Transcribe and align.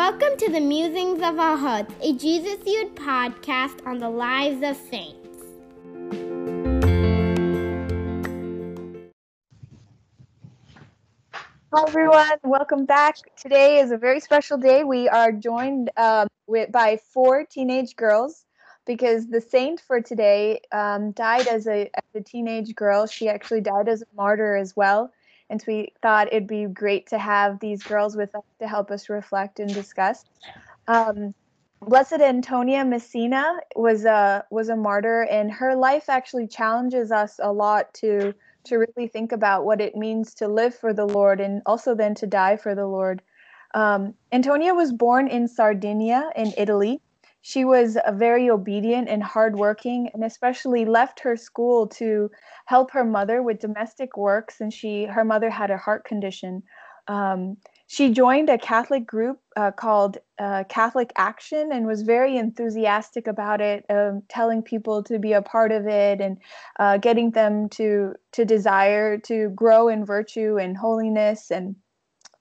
Welcome 0.00 0.38
to 0.38 0.50
the 0.50 0.60
Musings 0.60 1.20
of 1.22 1.38
Our 1.38 1.58
Hearts, 1.58 1.94
a 2.00 2.14
Jesus 2.14 2.56
Youth 2.64 2.94
podcast 2.94 3.86
on 3.86 3.98
the 3.98 4.08
lives 4.08 4.62
of 4.62 4.74
saints. 4.88 5.44
Hi 11.74 11.84
everyone, 11.86 12.38
welcome 12.44 12.86
back. 12.86 13.16
Today 13.36 13.80
is 13.80 13.90
a 13.90 13.98
very 13.98 14.20
special 14.20 14.56
day. 14.56 14.84
We 14.84 15.06
are 15.10 15.32
joined 15.32 15.90
um, 15.98 16.28
with, 16.46 16.72
by 16.72 16.98
four 17.12 17.44
teenage 17.44 17.94
girls 17.94 18.46
because 18.86 19.28
the 19.28 19.42
saint 19.42 19.82
for 19.82 20.00
today 20.00 20.62
um, 20.72 21.12
died 21.12 21.46
as 21.46 21.66
a, 21.66 21.90
as 21.94 22.04
a 22.14 22.22
teenage 22.22 22.74
girl. 22.74 23.06
She 23.06 23.28
actually 23.28 23.60
died 23.60 23.86
as 23.86 24.00
a 24.00 24.06
martyr 24.16 24.56
as 24.56 24.74
well. 24.74 25.12
And 25.50 25.60
so 25.60 25.66
we 25.68 25.92
thought 26.00 26.28
it'd 26.28 26.46
be 26.46 26.64
great 26.66 27.08
to 27.08 27.18
have 27.18 27.58
these 27.60 27.82
girls 27.82 28.16
with 28.16 28.34
us 28.34 28.44
to 28.60 28.68
help 28.68 28.90
us 28.90 29.08
reflect 29.08 29.60
and 29.60 29.72
discuss. 29.72 30.24
Um, 30.88 31.34
Blessed 31.82 32.20
Antonia 32.20 32.84
Mesina 32.84 33.54
was 33.74 34.04
a 34.04 34.44
was 34.50 34.68
a 34.68 34.76
martyr, 34.76 35.22
and 35.22 35.50
her 35.50 35.74
life 35.74 36.08
actually 36.08 36.46
challenges 36.46 37.10
us 37.10 37.40
a 37.42 37.52
lot 37.52 37.92
to 37.94 38.34
to 38.64 38.76
really 38.76 39.08
think 39.08 39.32
about 39.32 39.64
what 39.64 39.80
it 39.80 39.96
means 39.96 40.34
to 40.34 40.46
live 40.46 40.74
for 40.74 40.92
the 40.92 41.06
Lord 41.06 41.40
and 41.40 41.62
also 41.64 41.94
then 41.94 42.14
to 42.16 42.26
die 42.26 42.56
for 42.56 42.74
the 42.74 42.86
Lord. 42.86 43.22
Um, 43.74 44.14
Antonia 44.32 44.74
was 44.74 44.92
born 44.92 45.28
in 45.28 45.48
Sardinia 45.48 46.30
in 46.36 46.52
Italy. 46.58 47.00
She 47.42 47.64
was 47.64 47.96
very 48.12 48.50
obedient 48.50 49.08
and 49.08 49.22
hardworking, 49.22 50.10
and 50.12 50.22
especially 50.24 50.84
left 50.84 51.20
her 51.20 51.36
school 51.36 51.86
to 51.88 52.30
help 52.66 52.90
her 52.90 53.04
mother 53.04 53.42
with 53.42 53.60
domestic 53.60 54.16
works. 54.16 54.58
since 54.58 54.74
she, 54.74 55.04
her 55.04 55.24
mother 55.24 55.50
had 55.50 55.70
a 55.70 55.78
heart 55.78 56.04
condition. 56.04 56.62
Um, 57.08 57.56
she 57.86 58.12
joined 58.12 58.48
a 58.48 58.56
Catholic 58.56 59.04
group 59.04 59.40
uh, 59.56 59.72
called 59.72 60.18
uh, 60.38 60.62
Catholic 60.68 61.12
Action 61.16 61.72
and 61.72 61.86
was 61.86 62.02
very 62.02 62.36
enthusiastic 62.36 63.26
about 63.26 63.60
it, 63.60 63.84
um, 63.90 64.22
telling 64.28 64.62
people 64.62 65.02
to 65.04 65.18
be 65.18 65.32
a 65.32 65.42
part 65.42 65.72
of 65.72 65.88
it 65.88 66.20
and 66.20 66.38
uh, 66.78 66.98
getting 66.98 67.32
them 67.32 67.68
to 67.70 68.14
to 68.32 68.44
desire 68.44 69.18
to 69.18 69.48
grow 69.56 69.88
in 69.88 70.04
virtue 70.04 70.56
and 70.56 70.76
holiness. 70.76 71.50
And 71.50 71.74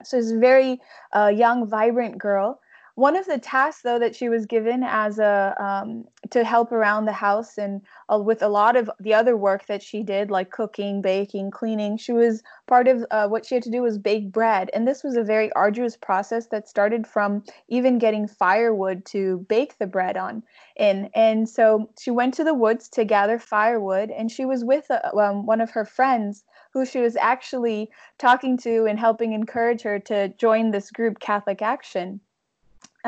so, 0.03 0.17
she's 0.17 0.31
a 0.31 0.37
very 0.37 0.79
uh, 1.15 1.31
young, 1.33 1.67
vibrant 1.67 2.19
girl. 2.19 2.59
One 2.99 3.15
of 3.15 3.27
the 3.27 3.37
tasks, 3.37 3.81
though, 3.81 3.97
that 3.99 4.13
she 4.13 4.27
was 4.27 4.45
given 4.45 4.83
as 4.83 5.19
a 5.19 5.55
um, 5.57 6.03
to 6.31 6.43
help 6.43 6.73
around 6.73 7.05
the 7.05 7.13
house 7.13 7.57
and 7.57 7.81
uh, 8.13 8.19
with 8.19 8.43
a 8.43 8.49
lot 8.49 8.75
of 8.75 8.91
the 8.99 9.13
other 9.13 9.37
work 9.37 9.67
that 9.67 9.81
she 9.81 10.03
did, 10.03 10.29
like 10.29 10.51
cooking, 10.51 11.01
baking, 11.01 11.51
cleaning, 11.51 11.95
she 11.95 12.11
was 12.11 12.43
part 12.67 12.89
of 12.89 13.05
uh, 13.09 13.29
what 13.29 13.45
she 13.45 13.55
had 13.55 13.63
to 13.63 13.71
do 13.71 13.81
was 13.81 13.97
bake 13.97 14.33
bread, 14.33 14.69
and 14.73 14.85
this 14.85 15.01
was 15.01 15.15
a 15.15 15.23
very 15.23 15.49
arduous 15.53 15.95
process 15.95 16.47
that 16.47 16.67
started 16.67 17.07
from 17.07 17.41
even 17.69 17.99
getting 17.99 18.27
firewood 18.27 19.05
to 19.05 19.45
bake 19.47 19.77
the 19.77 19.87
bread 19.87 20.17
on. 20.17 20.43
In 20.75 21.09
and 21.15 21.47
so 21.47 21.89
she 21.97 22.11
went 22.11 22.33
to 22.33 22.43
the 22.43 22.53
woods 22.53 22.89
to 22.89 23.05
gather 23.05 23.39
firewood, 23.39 24.11
and 24.11 24.29
she 24.29 24.43
was 24.43 24.65
with 24.65 24.91
uh, 24.91 24.99
um, 25.17 25.45
one 25.45 25.61
of 25.61 25.71
her 25.71 25.85
friends 25.85 26.43
who 26.73 26.85
she 26.85 26.99
was 26.99 27.15
actually 27.15 27.89
talking 28.17 28.57
to 28.57 28.87
and 28.87 28.99
helping 28.99 29.31
encourage 29.31 29.83
her 29.83 29.99
to 29.99 30.27
join 30.37 30.71
this 30.71 30.91
group, 30.91 31.21
Catholic 31.21 31.61
Action. 31.61 32.19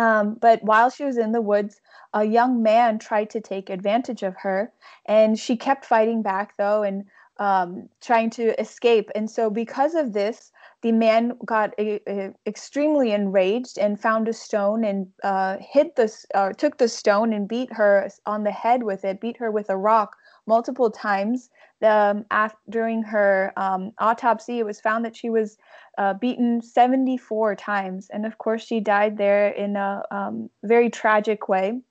Um, 0.01 0.33
but 0.41 0.63
while 0.63 0.89
she 0.89 1.05
was 1.05 1.17
in 1.17 1.31
the 1.31 1.41
woods, 1.41 1.79
a 2.13 2.23
young 2.23 2.63
man 2.63 2.97
tried 2.97 3.29
to 3.31 3.39
take 3.39 3.69
advantage 3.69 4.23
of 4.23 4.35
her, 4.37 4.71
and 5.05 5.37
she 5.37 5.55
kept 5.55 5.85
fighting 5.85 6.23
back, 6.23 6.57
though, 6.57 6.81
and 6.81 7.05
um, 7.37 7.87
trying 8.01 8.31
to 8.31 8.59
escape. 8.59 9.11
And 9.13 9.29
so, 9.29 9.51
because 9.51 9.93
of 9.93 10.13
this, 10.13 10.51
the 10.81 10.91
man 10.91 11.37
got 11.45 11.75
a, 11.77 11.99
a, 12.07 12.33
extremely 12.47 13.11
enraged 13.11 13.77
and 13.77 14.01
found 14.01 14.27
a 14.27 14.33
stone 14.33 14.83
and 14.83 15.07
uh, 15.23 15.57
hit 15.59 15.95
the 15.95 16.07
uh, 16.33 16.53
took 16.53 16.79
the 16.79 16.87
stone 16.87 17.31
and 17.31 17.47
beat 17.47 17.71
her 17.73 18.09
on 18.25 18.43
the 18.43 18.51
head 18.63 18.81
with 18.81 19.05
it, 19.05 19.21
beat 19.21 19.37
her 19.37 19.51
with 19.51 19.69
a 19.69 19.77
rock 19.77 20.15
multiple 20.47 20.89
times. 20.89 21.51
Um, 21.83 22.25
after, 22.29 22.57
during 22.69 23.03
her 23.03 23.53
um, 23.57 23.91
autopsy, 23.97 24.59
it 24.59 24.65
was 24.65 24.79
found 24.79 25.05
that 25.05 25.15
she 25.15 25.29
was 25.29 25.57
uh, 25.97 26.13
beaten 26.13 26.61
74 26.61 27.55
times, 27.55 28.09
and 28.11 28.25
of 28.25 28.37
course, 28.37 28.63
she 28.63 28.79
died 28.79 29.17
there 29.17 29.49
in 29.49 29.75
a 29.75 30.03
um, 30.11 30.49
very 30.63 30.89
tragic 30.89 31.49
way. 31.49 31.81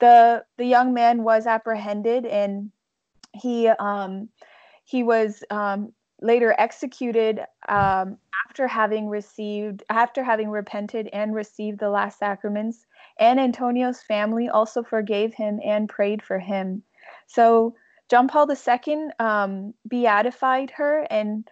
the 0.00 0.44
The 0.56 0.64
young 0.64 0.92
man 0.92 1.22
was 1.22 1.46
apprehended, 1.46 2.26
and 2.26 2.70
he 3.32 3.68
um, 3.68 4.28
he 4.84 5.02
was 5.02 5.42
um, 5.50 5.92
later 6.20 6.54
executed 6.58 7.40
um, 7.68 8.16
after 8.48 8.66
having 8.66 9.08
received 9.08 9.82
after 9.90 10.24
having 10.24 10.50
repented 10.50 11.08
and 11.12 11.34
received 11.34 11.78
the 11.78 11.90
last 11.90 12.18
sacraments. 12.18 12.86
And 13.18 13.38
Antonio's 13.38 14.02
family 14.02 14.48
also 14.48 14.82
forgave 14.82 15.34
him 15.34 15.60
and 15.64 15.88
prayed 15.88 16.22
for 16.22 16.38
him. 16.38 16.82
So 17.26 17.74
John 18.08 18.28
Paul 18.28 18.48
II 18.50 19.08
um, 19.18 19.74
beatified 19.88 20.70
her 20.76 21.06
and 21.10 21.46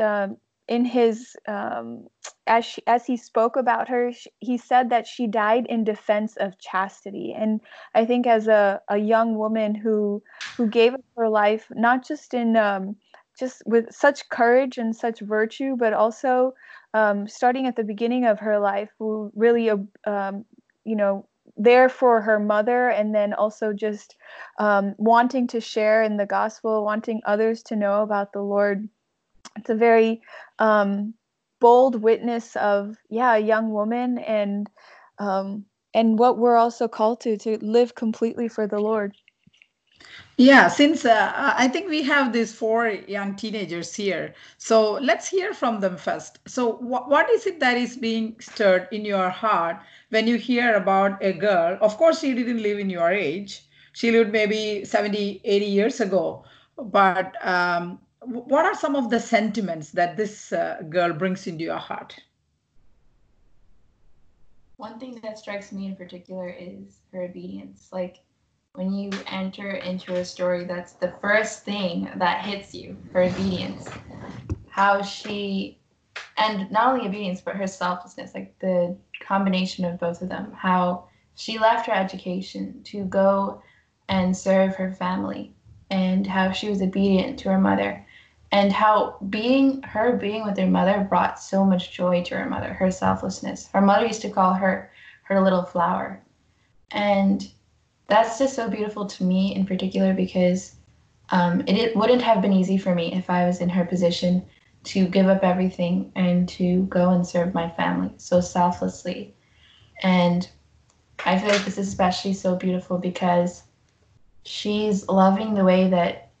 um, 0.00 0.36
in 0.68 0.84
his 0.84 1.36
um, 1.48 2.06
as 2.46 2.64
she, 2.64 2.82
as 2.86 3.04
he 3.06 3.16
spoke 3.16 3.56
about 3.56 3.88
her 3.88 4.12
she, 4.12 4.30
he 4.38 4.58
said 4.58 4.90
that 4.90 5.06
she 5.06 5.26
died 5.26 5.66
in 5.68 5.84
defense 5.84 6.36
of 6.36 6.58
chastity. 6.58 7.34
And 7.36 7.60
i 7.94 8.04
think 8.04 8.26
as 8.26 8.48
a, 8.48 8.80
a 8.88 8.98
young 8.98 9.36
woman 9.36 9.74
who 9.74 10.22
who 10.56 10.68
gave 10.68 10.94
up 10.94 11.04
her 11.16 11.28
life 11.28 11.66
not 11.70 12.06
just 12.06 12.34
in 12.34 12.56
um, 12.56 12.96
just 13.38 13.62
with 13.66 13.92
such 13.92 14.28
courage 14.28 14.78
and 14.78 14.94
such 14.94 15.20
virtue 15.20 15.76
but 15.76 15.92
also 15.92 16.52
um, 16.94 17.26
starting 17.26 17.66
at 17.66 17.76
the 17.76 17.84
beginning 17.84 18.26
of 18.26 18.38
her 18.38 18.58
life 18.58 18.90
who 18.98 19.32
really 19.34 19.70
um, 19.70 20.44
you 20.84 20.96
know 20.96 21.26
there 21.56 21.88
for 21.88 22.20
her 22.22 22.38
mother 22.38 22.88
and 22.88 23.14
then 23.14 23.34
also 23.34 23.72
just 23.72 24.16
um, 24.58 24.94
wanting 24.98 25.46
to 25.48 25.60
share 25.60 26.02
in 26.02 26.16
the 26.16 26.26
gospel 26.26 26.84
wanting 26.84 27.20
others 27.26 27.62
to 27.64 27.76
know 27.76 28.02
about 28.02 28.32
the 28.32 28.40
lord. 28.40 28.88
It's 29.56 29.70
a 29.70 29.74
very 29.74 30.22
um, 30.58 31.14
bold 31.60 32.02
witness 32.02 32.56
of 32.56 32.96
yeah 33.10 33.36
a 33.36 33.38
young 33.38 33.70
woman 33.70 34.18
and 34.18 34.68
um, 35.18 35.66
and 35.94 36.18
what 36.18 36.38
we're 36.38 36.56
also 36.56 36.88
called 36.88 37.20
to 37.20 37.36
to 37.38 37.58
live 37.60 37.94
completely 37.94 38.48
for 38.48 38.66
the 38.66 38.80
lord 38.80 39.14
yeah 40.36 40.68
since 40.68 41.04
uh, 41.04 41.32
i 41.56 41.68
think 41.68 41.88
we 41.88 42.02
have 42.02 42.32
these 42.32 42.54
four 42.54 42.88
young 42.88 43.34
teenagers 43.36 43.94
here. 43.94 44.34
So 44.58 44.92
let's 44.94 45.28
hear 45.28 45.52
from 45.52 45.80
them 45.80 45.96
first. 45.96 46.38
So 46.48 46.74
wh- 46.74 47.08
what 47.08 47.28
is 47.30 47.46
it 47.46 47.60
that 47.60 47.76
is 47.76 47.96
being 47.96 48.36
stirred 48.40 48.88
in 48.92 49.04
your 49.04 49.28
heart 49.30 49.76
when 50.10 50.26
you 50.26 50.36
hear 50.36 50.74
about 50.74 51.22
a 51.22 51.32
girl? 51.32 51.78
Of 51.80 51.96
course 51.96 52.20
she 52.20 52.34
didn't 52.34 52.62
live 52.62 52.78
in 52.78 52.90
your 52.90 53.10
age. 53.10 53.62
She 53.92 54.10
lived 54.10 54.32
maybe 54.32 54.84
70 54.84 55.40
80 55.44 55.66
years 55.66 56.00
ago. 56.00 56.44
But 56.76 57.34
um, 57.46 58.00
what 58.20 58.64
are 58.64 58.74
some 58.74 58.96
of 58.96 59.10
the 59.10 59.20
sentiments 59.20 59.90
that 59.92 60.16
this 60.16 60.52
uh, 60.52 60.82
girl 60.88 61.12
brings 61.12 61.46
into 61.46 61.64
your 61.64 61.78
heart? 61.78 62.16
One 64.76 64.98
thing 64.98 65.20
that 65.22 65.38
strikes 65.38 65.72
me 65.72 65.86
in 65.86 65.96
particular 65.96 66.48
is 66.48 67.02
her 67.12 67.22
obedience. 67.22 67.90
Like 67.92 68.24
when 68.74 68.92
you 68.92 69.10
enter 69.26 69.72
into 69.72 70.14
a 70.14 70.24
story, 70.24 70.64
that's 70.64 70.94
the 70.94 71.12
first 71.20 71.64
thing 71.64 72.10
that 72.16 72.44
hits 72.44 72.74
you 72.74 72.96
her 73.12 73.22
obedience. 73.22 73.88
How 74.68 75.02
she, 75.02 75.78
and 76.38 76.70
not 76.70 76.94
only 76.94 77.06
obedience, 77.06 77.42
but 77.42 77.56
her 77.56 77.66
selflessness, 77.66 78.34
like 78.34 78.58
the 78.60 78.96
combination 79.20 79.84
of 79.84 80.00
both 80.00 80.22
of 80.22 80.30
them. 80.30 80.52
How 80.52 81.04
she 81.34 81.58
left 81.58 81.86
her 81.86 81.92
education 81.92 82.82
to 82.84 83.04
go 83.04 83.62
and 84.08 84.34
serve 84.34 84.74
her 84.76 84.92
family, 84.92 85.52
and 85.90 86.26
how 86.26 86.52
she 86.52 86.70
was 86.70 86.80
obedient 86.80 87.38
to 87.40 87.50
her 87.50 87.60
mother 87.60 88.04
and 88.50 88.70
how 88.70 89.16
being 89.30 89.82
her 89.82 90.16
being 90.16 90.44
with 90.44 90.58
her 90.58 90.66
mother 90.66 91.06
brought 91.08 91.38
so 91.38 91.64
much 91.64 91.92
joy 91.92 92.22
to 92.22 92.36
her 92.36 92.48
mother 92.48 92.72
her 92.72 92.90
selflessness 92.90 93.68
her 93.72 93.80
mother 93.80 94.06
used 94.06 94.22
to 94.22 94.30
call 94.30 94.54
her 94.54 94.90
her 95.24 95.42
little 95.42 95.62
flower 95.62 96.22
and 96.90 97.50
that's 98.12 98.38
just 98.38 98.54
so 98.54 98.68
beautiful 98.68 99.06
to 99.06 99.24
me 99.24 99.54
in 99.54 99.64
particular 99.64 100.12
because 100.12 100.76
um, 101.30 101.62
it, 101.62 101.76
it 101.76 101.96
wouldn't 101.96 102.20
have 102.20 102.42
been 102.42 102.52
easy 102.52 102.76
for 102.76 102.94
me 102.94 103.14
if 103.14 103.30
i 103.30 103.46
was 103.46 103.60
in 103.60 103.70
her 103.70 103.86
position 103.86 104.44
to 104.84 105.06
give 105.06 105.28
up 105.28 105.42
everything 105.42 106.12
and 106.14 106.46
to 106.48 106.82
go 106.86 107.10
and 107.10 107.26
serve 107.26 107.54
my 107.54 107.70
family 107.70 108.12
so 108.16 108.40
selflessly. 108.40 109.34
And 110.02 110.48
i 111.24 111.38
feel 111.38 111.48
like 111.48 111.64
this 111.64 111.78
is 111.78 111.88
especially 111.88 112.34
so 112.34 112.56
beautiful 112.56 112.98
because 112.98 113.62
she's 114.44 115.08
loving 115.08 115.54
the 115.54 115.64
way 115.64 115.88
that 115.88 116.32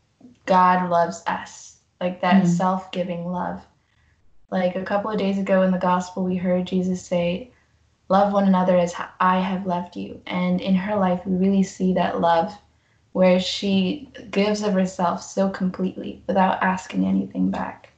god 0.44 0.90
loves 0.90 1.22
us 1.26 1.78
like 2.00 2.20
that 2.20 2.42
mm 2.42 2.48
self-giving 2.48 3.24
love. 3.24 3.62
Like 4.50 4.76
a 4.76 4.84
couple 4.84 5.10
of 5.10 5.18
days 5.18 5.38
ago 5.38 5.62
in 5.62 5.70
the 5.70 5.78
gospel 5.78 6.24
we 6.24 6.36
heard 6.36 6.66
jesus 6.66 7.02
say 7.02 7.52
love 8.14 8.32
one 8.32 8.46
another 8.48 8.76
as 8.76 8.94
i 9.20 9.38
have 9.38 9.66
loved 9.66 9.96
you 9.96 10.20
and 10.26 10.60
in 10.60 10.74
her 10.74 10.96
life 10.96 11.24
we 11.26 11.36
really 11.36 11.62
see 11.62 11.92
that 11.94 12.20
love 12.20 12.52
where 13.12 13.38
she 13.38 14.08
gives 14.30 14.62
of 14.62 14.72
herself 14.72 15.22
so 15.22 15.48
completely 15.50 16.22
without 16.26 16.62
asking 16.62 17.06
anything 17.06 17.50
back 17.50 17.92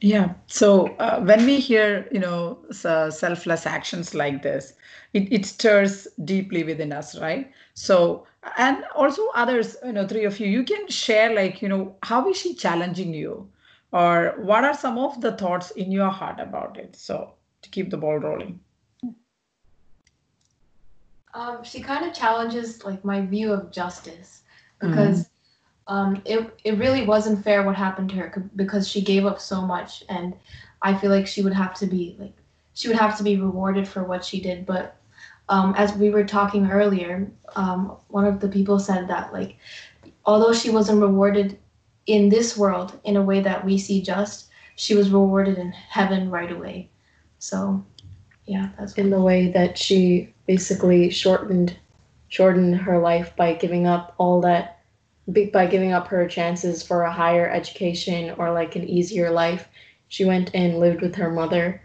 Yeah. 0.00 0.34
So 0.46 0.94
uh, 0.98 1.20
when 1.20 1.44
we 1.44 1.58
hear, 1.58 2.08
you 2.12 2.20
know, 2.20 2.58
selfless 2.70 3.66
actions 3.66 4.14
like 4.14 4.42
this, 4.42 4.74
it, 5.12 5.32
it 5.32 5.44
stirs 5.44 6.06
deeply 6.24 6.62
within 6.62 6.92
us, 6.92 7.18
right? 7.18 7.50
So, 7.74 8.26
and 8.56 8.84
also 8.94 9.22
others, 9.34 9.76
you 9.84 9.92
know, 9.92 10.06
three 10.06 10.24
of 10.24 10.38
you, 10.38 10.46
you 10.46 10.62
can 10.62 10.86
share, 10.88 11.34
like, 11.34 11.60
you 11.62 11.68
know, 11.68 11.96
how 12.04 12.28
is 12.30 12.36
she 12.36 12.54
challenging 12.54 13.12
you? 13.12 13.48
Or 13.92 14.34
what 14.38 14.64
are 14.64 14.74
some 14.74 14.98
of 14.98 15.20
the 15.20 15.32
thoughts 15.32 15.72
in 15.72 15.90
your 15.90 16.10
heart 16.10 16.38
about 16.38 16.78
it? 16.78 16.94
So, 16.94 17.34
to 17.62 17.70
keep 17.70 17.90
the 17.90 17.96
ball 17.96 18.18
rolling. 18.18 18.60
Um, 21.34 21.62
she 21.62 21.80
kind 21.80 22.04
of 22.04 22.14
challenges 22.14 22.84
like 22.84 23.04
my 23.04 23.20
view 23.24 23.52
of 23.52 23.70
justice 23.70 24.42
because 24.80 25.24
mm 25.24 25.28
um, 25.88 26.22
it 26.24 26.58
it 26.64 26.78
really 26.78 27.04
wasn't 27.04 27.42
fair 27.42 27.62
what 27.64 27.74
happened 27.74 28.10
to 28.10 28.16
her 28.16 28.50
because 28.56 28.86
she 28.88 29.00
gave 29.00 29.26
up 29.26 29.40
so 29.40 29.60
much, 29.62 30.04
and 30.08 30.34
I 30.82 30.94
feel 30.94 31.10
like 31.10 31.26
she 31.26 31.42
would 31.42 31.54
have 31.54 31.74
to 31.76 31.86
be 31.86 32.16
like 32.18 32.34
she 32.74 32.88
would 32.88 32.98
have 32.98 33.16
to 33.18 33.24
be 33.24 33.36
rewarded 33.40 33.88
for 33.88 34.04
what 34.04 34.24
she 34.24 34.40
did. 34.40 34.66
But 34.66 34.96
um, 35.48 35.74
as 35.76 35.94
we 35.94 36.10
were 36.10 36.24
talking 36.24 36.70
earlier, 36.70 37.30
um, 37.56 37.96
one 38.08 38.26
of 38.26 38.40
the 38.40 38.48
people 38.48 38.78
said 38.78 39.08
that 39.08 39.32
like 39.32 39.56
although 40.24 40.52
she 40.52 40.70
wasn't 40.70 41.00
rewarded 41.00 41.58
in 42.06 42.28
this 42.28 42.56
world 42.56 42.98
in 43.04 43.16
a 43.16 43.22
way 43.22 43.40
that 43.40 43.64
we 43.64 43.78
see 43.78 44.02
just, 44.02 44.48
she 44.76 44.94
was 44.94 45.10
rewarded 45.10 45.58
in 45.58 45.72
heaven 45.72 46.30
right 46.30 46.52
away. 46.52 46.90
So 47.38 47.84
yeah, 48.48 48.70
that's 48.78 48.94
in 48.94 49.10
the 49.10 49.20
way 49.20 49.52
that 49.52 49.76
she 49.76 50.32
basically 50.46 51.10
shortened 51.10 51.76
shortened 52.28 52.76
her 52.76 52.98
life 52.98 53.36
by 53.36 53.52
giving 53.52 53.86
up 53.86 54.14
all 54.18 54.40
that 54.40 54.80
by 55.52 55.66
giving 55.66 55.92
up 55.92 56.08
her 56.08 56.26
chances 56.26 56.82
for 56.82 57.02
a 57.02 57.12
higher 57.12 57.46
education 57.50 58.34
or 58.38 58.50
like 58.52 58.74
an 58.74 58.88
easier 58.88 59.30
life. 59.30 59.68
She 60.08 60.24
went 60.24 60.50
and 60.54 60.80
lived 60.80 61.02
with 61.02 61.14
her 61.16 61.30
mother. 61.30 61.82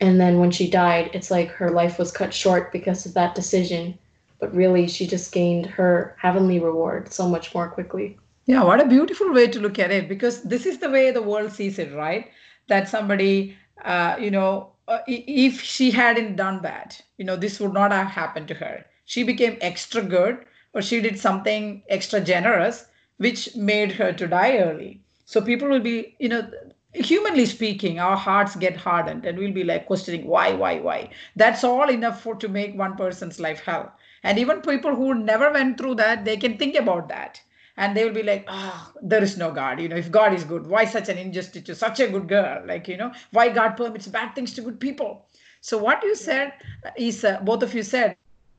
And 0.00 0.20
then 0.20 0.38
when 0.38 0.50
she 0.50 0.68
died, 0.68 1.10
it's 1.14 1.30
like 1.30 1.48
her 1.48 1.70
life 1.70 1.98
was 1.98 2.12
cut 2.12 2.34
short 2.34 2.72
because 2.72 3.06
of 3.06 3.14
that 3.14 3.34
decision. 3.34 3.98
But 4.38 4.54
really, 4.54 4.88
she 4.88 5.06
just 5.06 5.32
gained 5.32 5.64
her 5.64 6.14
heavenly 6.20 6.60
reward 6.60 7.10
so 7.10 7.26
much 7.26 7.54
more 7.54 7.68
quickly. 7.70 8.18
Yeah, 8.44 8.64
what 8.64 8.80
a 8.80 8.86
beautiful 8.86 9.32
way 9.32 9.46
to 9.46 9.60
look 9.60 9.78
at 9.78 9.90
it 9.90 10.08
because 10.08 10.42
this 10.42 10.66
is 10.66 10.78
the 10.78 10.90
way 10.90 11.10
the 11.10 11.22
world 11.22 11.52
sees 11.52 11.78
it, 11.78 11.94
right? 11.94 12.28
That 12.68 12.88
somebody, 12.88 13.56
uh, 13.84 14.16
you 14.20 14.30
know, 14.30 14.71
uh, 14.88 14.98
if 15.06 15.60
she 15.62 15.90
hadn't 15.90 16.36
done 16.36 16.62
that, 16.62 17.00
you 17.16 17.24
know, 17.24 17.36
this 17.36 17.60
would 17.60 17.72
not 17.72 17.92
have 17.92 18.08
happened 18.08 18.48
to 18.48 18.54
her. 18.54 18.84
She 19.04 19.22
became 19.22 19.58
extra 19.60 20.02
good 20.02 20.44
or 20.74 20.82
she 20.82 21.00
did 21.00 21.18
something 21.18 21.82
extra 21.88 22.20
generous 22.20 22.86
which 23.18 23.54
made 23.56 23.92
her 23.92 24.12
to 24.12 24.26
die 24.26 24.58
early. 24.58 25.00
So 25.24 25.40
people 25.40 25.68
will 25.68 25.80
be 25.80 26.16
you 26.18 26.28
know 26.28 26.50
humanly 26.94 27.46
speaking 27.46 27.98
our 27.98 28.16
hearts 28.16 28.56
get 28.56 28.76
hardened 28.76 29.24
and 29.24 29.38
we'll 29.38 29.52
be 29.52 29.64
like 29.64 29.86
questioning 29.86 30.26
why 30.26 30.52
why 30.52 30.78
why? 30.80 31.10
That's 31.36 31.64
all 31.64 31.88
enough 31.88 32.22
for 32.22 32.34
to 32.36 32.48
make 32.48 32.76
one 32.76 32.96
person's 32.96 33.40
life 33.40 33.60
hell. 33.60 33.92
And 34.22 34.38
even 34.38 34.60
people 34.60 34.94
who 34.94 35.14
never 35.14 35.52
went 35.52 35.78
through 35.78 35.96
that 35.96 36.24
they 36.24 36.36
can 36.36 36.58
think 36.58 36.76
about 36.76 37.08
that 37.08 37.40
and 37.76 37.96
they 37.96 38.04
will 38.04 38.12
be 38.12 38.22
like 38.22 38.44
oh 38.48 38.92
there 39.02 39.22
is 39.22 39.36
no 39.36 39.50
god 39.50 39.80
you 39.80 39.88
know 39.88 39.96
if 39.96 40.10
god 40.10 40.34
is 40.34 40.44
good 40.44 40.66
why 40.66 40.84
such 40.84 41.08
an 41.08 41.18
injustice 41.18 41.62
to 41.62 41.74
such 41.74 42.00
a 42.00 42.08
good 42.08 42.28
girl? 42.28 42.62
Like 42.66 42.88
you 42.88 42.96
know 42.96 43.12
why 43.30 43.48
god 43.48 43.76
permits 43.76 44.08
bad 44.08 44.34
things 44.34 44.52
to 44.54 44.62
good 44.62 44.80
people? 44.80 45.26
So 45.60 45.78
what 45.78 46.02
you 46.02 46.14
said 46.14 46.52
is 46.96 47.24
uh, 47.24 47.40
both 47.42 47.62
of 47.62 47.74
you 47.74 47.82
said 47.82 48.16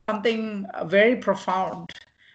something 0.10 0.65
very 0.86 1.15
profound. 1.18 1.89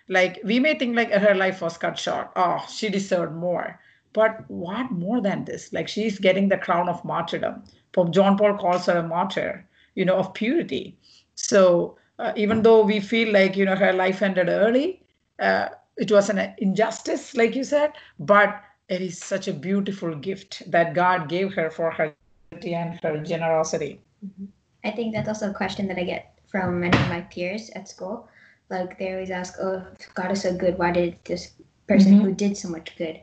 Like 0.09 0.41
we 0.45 0.59
may 0.61 0.79
think 0.79 0.97
like 0.97 1.11
her 1.13 1.35
life 1.35 1.61
was 1.61 1.77
cut 1.79 1.99
short. 1.99 2.31
Oh 2.37 2.65
she 2.69 2.89
deserved 2.89 3.35
more. 3.35 3.81
But 4.13 4.45
what 4.49 4.91
more 4.91 5.21
than 5.21 5.45
this? 5.45 5.73
Like 5.73 5.89
she's 5.89 6.19
getting 6.19 6.49
the 6.49 6.59
crown 6.59 6.89
of 6.89 7.05
martyrdom. 7.05 7.65
Pope 7.93 8.13
john 8.13 8.37
paul 8.37 8.57
calls 8.57 8.87
her 8.87 8.99
a 8.99 9.03
martyr 9.03 9.67
you 9.95 10.05
know 10.05 10.17
of 10.17 10.35
purity. 10.35 10.97
So 11.35 11.97
uh, 12.19 12.33
even 12.37 12.63
though 12.63 12.83
we 12.85 13.01
feel 13.01 13.33
like 13.33 13.57
you 13.57 13.65
know 13.65 13.77
her 13.77 13.93
life 13.93 14.23
ended 14.23 14.49
early 14.49 15.03
uh, 15.39 15.69
it 15.99 16.11
was 16.11 16.31
an 16.31 16.55
injustice 16.59 17.37
like 17.37 17.55
you 17.55 17.65
said 17.65 17.93
but 18.19 18.63
it 18.89 19.01
is 19.01 19.19
such 19.19 19.49
a 19.49 19.53
beautiful 19.53 20.15
gift 20.15 20.63
that 20.71 20.95
god 20.95 21.29
gave 21.29 21.53
her 21.53 21.71
for 21.71 21.91
her 21.91 22.15
and 22.53 22.99
her 23.03 23.19
generosity 23.19 24.01
mm-hmm. 24.25 24.47
i 24.85 24.91
think 24.91 25.15
that's 25.15 25.29
also 25.29 25.51
a 25.51 25.55
question 25.55 25.87
that 25.89 25.99
i 25.99 26.05
get 26.05 26.39
from 26.49 26.81
many 26.81 26.97
of 26.97 27.09
my 27.09 27.21
peers 27.23 27.71
at 27.75 27.89
school 27.89 28.29
like 28.71 28.99
they 28.99 29.13
always 29.13 29.31
ask, 29.31 29.55
"Oh, 29.61 29.87
if 29.99 30.13
God 30.15 30.31
is 30.31 30.43
so 30.43 30.55
good, 30.55 30.79
why 30.79 30.93
did 30.93 31.17
this 31.25 31.53
person 31.87 32.15
mm-hmm. 32.15 32.25
who 32.25 32.35
did 32.35 32.57
so 32.57 32.69
much 32.69 32.97
good 32.97 33.21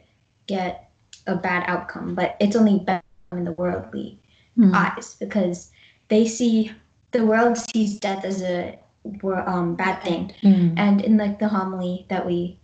get 0.48 0.89
a 1.28 1.36
bad 1.36 1.66
outcome?" 1.68 2.16
But 2.16 2.36
it's 2.39 2.56
only 2.56 2.80
bad 2.80 3.04
in 3.31 3.45
the 3.45 3.54
worldly 3.54 4.19
mm-hmm. 4.57 4.74
eyes 4.74 5.16
because 5.19 5.71
they 6.07 6.28
see 6.28 6.71
the 7.12 7.25
world 7.25 7.57
sees 7.57 8.00
death 8.00 8.25
as 8.25 8.42
a 8.42 8.80
um, 9.24 9.75
bad 9.75 10.01
thing. 10.01 10.33
Mm-hmm. 10.42 10.78
And 10.78 11.01
in 11.01 11.18
like 11.18 11.38
the 11.38 11.48
homily 11.48 12.06
that 12.10 12.25
we 12.25 12.60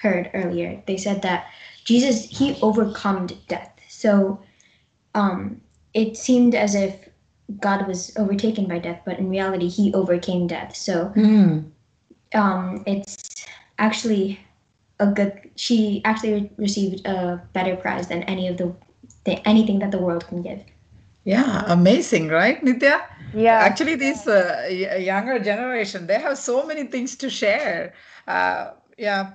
heard 0.00 0.30
earlier, 0.34 0.82
they 0.86 0.96
said 0.96 1.22
that 1.22 1.46
Jesus 1.84 2.24
he 2.24 2.58
overcome 2.62 3.26
death. 3.48 3.72
So 3.88 4.40
um, 5.14 5.60
it 5.94 6.16
seemed 6.16 6.54
as 6.54 6.74
if 6.74 7.08
God 7.60 7.86
was 7.86 8.12
overtaken 8.16 8.66
by 8.66 8.78
death, 8.78 9.02
but 9.04 9.18
in 9.18 9.28
reality, 9.30 9.68
he 9.68 9.94
overcame 9.94 10.46
death. 10.46 10.76
So 10.76 11.12
mm 11.16 11.70
um, 12.34 12.82
it's 12.86 13.46
actually 13.78 14.40
a 14.98 15.06
good. 15.06 15.50
She 15.56 16.02
actually 16.04 16.50
received 16.56 17.06
a 17.06 17.42
better 17.52 17.76
prize 17.76 18.08
than 18.08 18.22
any 18.24 18.48
of 18.48 18.56
the, 18.56 18.74
the 19.24 19.46
anything 19.48 19.78
that 19.78 19.90
the 19.90 19.98
world 19.98 20.26
can 20.26 20.42
give. 20.42 20.62
Yeah, 21.24 21.64
amazing, 21.66 22.28
right, 22.28 22.62
Nitya? 22.62 23.02
Yeah. 23.34 23.58
Actually, 23.58 23.96
this 23.96 24.26
uh, 24.26 24.68
younger 24.98 25.38
generation, 25.38 26.06
they 26.06 26.20
have 26.20 26.38
so 26.38 26.64
many 26.66 26.84
things 26.84 27.16
to 27.16 27.30
share. 27.30 27.94
Uh, 28.26 28.72
yeah. 28.96 29.32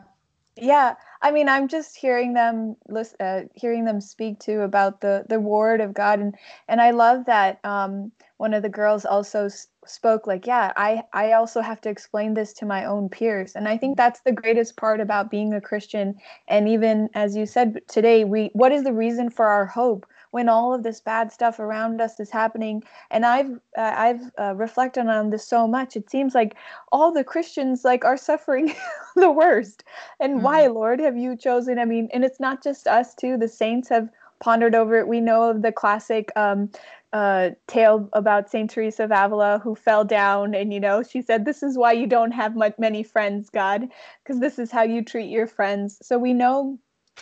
Yeah, 0.57 0.95
I 1.21 1.31
mean, 1.31 1.47
I'm 1.49 1.67
just 1.67 1.95
hearing 1.95 2.33
them, 2.33 2.75
listen, 2.89 3.17
uh, 3.21 3.41
hearing 3.55 3.85
them 3.85 4.01
speak 4.01 4.39
too 4.39 4.61
about 4.61 5.01
the 5.01 5.25
the 5.29 5.39
word 5.39 5.81
of 5.81 5.93
God, 5.93 6.19
and 6.19 6.35
and 6.67 6.81
I 6.81 6.91
love 6.91 7.25
that 7.25 7.59
um, 7.63 8.11
one 8.37 8.53
of 8.55 8.63
the 8.63 8.69
girls 8.69 9.05
also 9.05 9.47
spoke 9.85 10.25
like 10.25 10.47
yeah 10.47 10.71
i 10.75 11.03
i 11.13 11.31
also 11.33 11.61
have 11.61 11.79
to 11.81 11.89
explain 11.89 12.33
this 12.33 12.53
to 12.53 12.65
my 12.65 12.85
own 12.85 13.07
peers 13.07 13.55
and 13.55 13.67
i 13.67 13.77
think 13.77 13.97
that's 13.97 14.21
the 14.21 14.31
greatest 14.31 14.75
part 14.77 14.99
about 14.99 15.29
being 15.29 15.53
a 15.53 15.61
christian 15.61 16.15
and 16.47 16.67
even 16.67 17.07
as 17.13 17.35
you 17.35 17.45
said 17.45 17.79
today 17.87 18.23
we 18.23 18.49
what 18.53 18.71
is 18.71 18.83
the 18.83 18.93
reason 18.93 19.29
for 19.29 19.45
our 19.45 19.65
hope 19.67 20.07
when 20.31 20.49
all 20.49 20.73
of 20.73 20.83
this 20.83 20.99
bad 20.99 21.31
stuff 21.31 21.59
around 21.59 22.01
us 22.01 22.19
is 22.19 22.29
happening. 22.29 22.83
And 23.09 23.25
i've 23.25 23.51
uh, 23.77 23.93
i've 23.95 24.31
uh, 24.39 24.55
reflected 24.55 25.07
on 25.07 25.29
this 25.29 25.47
so 25.47 25.67
much. 25.67 25.95
It 25.95 26.09
seems 26.09 26.33
like 26.33 26.55
all 26.91 27.11
the 27.11 27.23
christians 27.23 27.85
like 27.85 28.03
are 28.03 28.17
suffering 28.17 28.73
the 29.15 29.31
worst. 29.31 29.83
And 30.19 30.39
mm. 30.39 30.41
why 30.41 30.67
lord 30.67 30.99
have 30.99 31.17
you 31.17 31.35
chosen 31.35 31.79
i 31.79 31.85
mean 31.85 32.09
and 32.13 32.25
it's 32.25 32.39
not 32.39 32.63
just 32.63 32.87
us 32.87 33.13
too. 33.15 33.37
The 33.37 33.47
saints 33.47 33.89
have 33.89 34.09
pondered 34.41 34.75
over 34.75 34.97
it. 34.97 35.07
We 35.07 35.21
know 35.21 35.49
of 35.49 35.61
the 35.61 35.71
classic 35.71 36.31
um, 36.35 36.69
uh, 37.13 37.51
tale 37.67 38.09
about 38.13 38.49
Saint 38.49 38.69
Teresa 38.69 39.03
of 39.05 39.11
Avila 39.11 39.59
who 39.63 39.75
fell 39.75 40.03
down, 40.03 40.53
and 40.55 40.73
you 40.73 40.79
know, 40.79 41.03
she 41.03 41.21
said, 41.21 41.45
"This 41.45 41.63
is 41.63 41.77
why 41.77 41.93
you 41.93 42.07
don't 42.07 42.31
have 42.31 42.55
much, 42.55 42.75
many 42.77 43.03
friends, 43.03 43.49
God, 43.49 43.87
because 44.23 44.39
this 44.39 44.59
is 44.59 44.71
how 44.71 44.83
you 44.83 45.03
treat 45.03 45.29
your 45.29 45.47
friends." 45.47 45.99
So 46.05 46.17
we 46.17 46.33
know, 46.33 46.79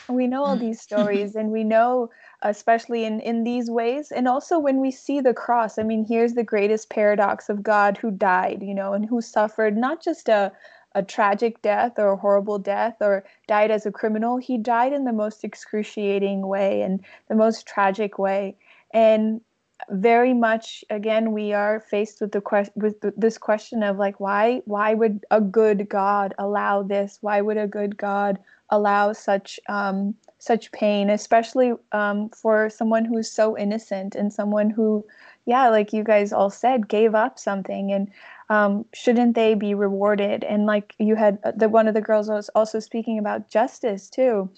we 0.07 0.27
know 0.27 0.43
all 0.43 0.57
mm. 0.57 0.61
these 0.61 0.81
stories, 0.81 1.35
and 1.35 1.51
we 1.51 1.63
know, 1.63 2.09
especially 2.41 3.05
in 3.05 3.19
in 3.19 3.43
these 3.43 3.69
ways, 3.69 4.11
and 4.11 4.27
also 4.27 4.59
when 4.59 4.79
we 4.79 4.91
see 4.91 5.19
the 5.21 5.33
cross. 5.33 5.77
I 5.77 5.83
mean, 5.83 6.05
here's 6.05 6.33
the 6.33 6.43
greatest 6.43 6.89
paradox 6.89 7.49
of 7.49 7.63
God 7.63 7.97
who 7.97 8.11
died, 8.11 8.63
you 8.63 8.73
know, 8.73 8.93
and 8.93 9.05
who 9.05 9.21
suffered 9.21 9.77
not 9.77 10.03
just 10.03 10.29
a 10.29 10.51
a 10.95 11.03
tragic 11.03 11.61
death 11.61 11.99
or 11.99 12.13
a 12.13 12.17
horrible 12.17 12.57
death 12.57 12.95
or 12.99 13.23
died 13.47 13.71
as 13.71 13.85
a 13.85 13.91
criminal. 13.91 14.37
He 14.37 14.57
died 14.57 14.91
in 14.93 15.05
the 15.05 15.13
most 15.13 15.43
excruciating 15.43 16.47
way 16.47 16.81
and 16.81 17.03
the 17.27 17.35
most 17.35 17.67
tragic 17.67 18.17
way. 18.17 18.55
And 18.91 19.41
very 19.89 20.33
much 20.33 20.83
again 20.89 21.31
we 21.31 21.53
are 21.53 21.79
faced 21.79 22.19
with 22.21 22.31
the 22.31 22.41
question 22.41 22.73
with 22.75 22.95
this 23.15 23.37
question 23.37 23.81
of 23.81 23.97
like 23.97 24.19
why 24.19 24.61
why 24.65 24.93
would 24.93 25.25
a 25.31 25.39
good 25.39 25.87
god 25.87 26.33
allow 26.37 26.83
this 26.83 27.17
why 27.21 27.39
would 27.39 27.57
a 27.57 27.67
good 27.67 27.95
god 27.95 28.37
allow 28.71 29.13
such 29.13 29.59
um, 29.67 30.15
such 30.37 30.71
pain 30.71 31.09
especially 31.09 31.73
um, 31.91 32.29
for 32.29 32.69
someone 32.69 33.05
who's 33.05 33.31
so 33.31 33.57
innocent 33.57 34.15
and 34.15 34.31
someone 34.31 34.69
who 34.69 35.05
yeah 35.45 35.69
like 35.69 35.93
you 35.93 36.03
guys 36.03 36.31
all 36.31 36.49
said 36.49 36.87
gave 36.87 37.15
up 37.15 37.37
something 37.39 37.91
and 37.91 38.09
um, 38.49 38.85
shouldn't 38.93 39.35
they 39.35 39.53
be 39.53 39.73
rewarded 39.73 40.43
and 40.43 40.65
like 40.65 40.95
you 40.99 41.15
had 41.15 41.37
uh, 41.43 41.51
the 41.55 41.69
one 41.69 41.87
of 41.87 41.93
the 41.93 42.01
girls 42.01 42.29
was 42.29 42.49
also 42.55 42.79
speaking 42.79 43.19
about 43.19 43.49
justice 43.49 44.09
too 44.09 44.49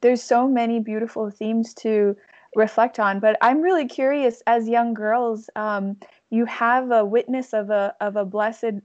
there's 0.00 0.22
so 0.22 0.46
many 0.46 0.80
beautiful 0.80 1.30
themes 1.30 1.74
to 1.74 2.16
reflect 2.54 2.98
on. 2.98 3.20
But 3.20 3.36
I'm 3.40 3.60
really 3.60 3.86
curious, 3.86 4.42
as 4.46 4.68
young 4.68 4.94
girls, 4.94 5.50
um, 5.56 5.96
you 6.30 6.44
have 6.46 6.90
a 6.90 7.04
witness 7.04 7.52
of 7.52 7.70
a 7.70 7.94
of 8.00 8.16
a 8.16 8.24
blessed 8.24 8.82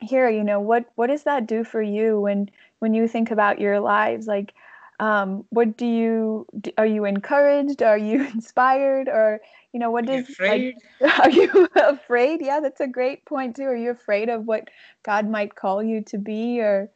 here. 0.00 0.28
You 0.28 0.44
know 0.44 0.60
what 0.60 0.86
what 0.94 1.08
does 1.08 1.24
that 1.24 1.46
do 1.46 1.64
for 1.64 1.82
you 1.82 2.20
when 2.20 2.50
when 2.78 2.94
you 2.94 3.08
think 3.08 3.30
about 3.30 3.60
your 3.60 3.80
lives? 3.80 4.26
Like, 4.26 4.54
um, 4.98 5.44
what 5.50 5.76
do 5.76 5.86
you 5.86 6.46
are 6.78 6.86
you 6.86 7.04
encouraged 7.04 7.82
are 7.82 7.98
you 7.98 8.24
inspired 8.34 9.08
or 9.08 9.40
you 9.72 9.80
know 9.80 9.90
what 9.90 10.08
Are 10.08 10.12
you 10.14 10.18
is 10.20 10.28
afraid? 10.30 10.74
like 11.00 11.18
are 11.20 11.30
you 11.30 11.68
afraid 11.76 12.40
yeah 12.40 12.60
that's 12.60 12.80
a 12.80 12.86
great 12.86 13.22
point 13.26 13.56
too 13.56 13.64
are 13.64 13.76
you 13.76 13.90
afraid 13.90 14.30
of 14.30 14.46
what 14.46 14.68
god 15.02 15.28
might 15.28 15.54
call 15.54 15.82
you 15.82 16.02
to 16.02 16.16
be 16.16 16.60
or 16.60 16.90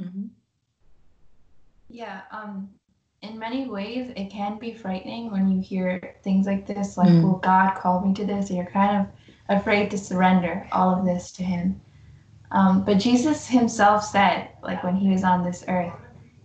Mhm. 0.00 0.30
Yeah, 1.90 2.22
um, 2.30 2.70
in 3.20 3.38
many 3.38 3.68
ways, 3.68 4.10
it 4.16 4.30
can 4.30 4.58
be 4.58 4.72
frightening 4.72 5.30
when 5.30 5.48
you 5.50 5.60
hear 5.60 6.16
things 6.22 6.46
like 6.46 6.66
this, 6.66 6.96
like, 6.96 7.10
Mm. 7.10 7.22
"Will 7.22 7.36
God 7.36 7.74
call 7.74 8.00
me 8.00 8.14
to 8.14 8.24
this?" 8.24 8.50
You're 8.50 8.64
kind 8.64 8.96
of 9.06 9.06
afraid 9.58 9.90
to 9.90 9.98
surrender 9.98 10.66
all 10.72 10.88
of 10.98 11.04
this 11.04 11.30
to 11.32 11.44
Him. 11.44 11.80
Um, 12.52 12.84
but 12.84 12.98
Jesus 12.98 13.46
Himself 13.48 14.04
said, 14.04 14.50
like 14.62 14.82
when 14.84 14.96
He 14.96 15.08
was 15.08 15.24
on 15.24 15.42
this 15.42 15.64
earth, 15.68 15.92